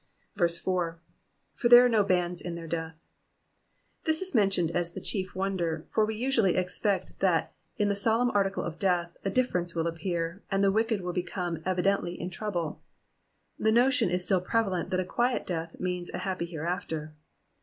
4. 0.35 0.47
^^For 1.59 1.69
there 1.69 1.85
are 1.85 1.89
Jio 1.89 2.07
bands 2.07 2.41
in 2.41 2.55
their 2.55 2.65
death,'' 2.65 2.95
^ 4.01 4.03
This 4.05 4.19
is 4.19 4.33
mentioned 4.33 4.71
as 4.71 4.93
the 4.93 4.99
chief 4.99 5.35
wonder, 5.35 5.85
for 5.91 6.05
we 6.07 6.15
usually 6.15 6.55
expect 6.55 7.19
that 7.19 7.53
in 7.77 7.87
the 7.87 7.93
solemn 7.93 8.31
article 8.31 8.63
of 8.63 8.79
death, 8.79 9.15
a 9.23 9.29
difference 9.29 9.75
will 9.75 9.85
appear, 9.85 10.41
and 10.49 10.63
the 10.63 10.71
wicked 10.71 11.01
will 11.01 11.13
become 11.13 11.61
evidently 11.67 12.19
in 12.19 12.31
trouble. 12.31 12.81
The 13.59 13.71
notion 13.71 14.09
is 14.09 14.25
still 14.25 14.41
prevalent 14.41 14.89
that 14.89 14.99
a 14.99 15.05
quiet 15.05 15.45
death 15.45 15.79
means 15.79 16.09
a 16.15 16.25
happy 16.25 16.47
hereafter. 16.47 17.13